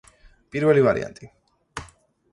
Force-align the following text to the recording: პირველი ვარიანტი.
პირველი 0.55 0.85
ვარიანტი. 0.89 1.31